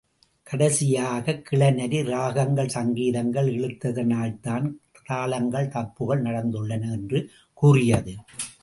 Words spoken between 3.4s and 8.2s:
இழுத்ததனால்தான் தாளங்கள் தப்புகள் நடந்துள்ளன என்று கூறியது.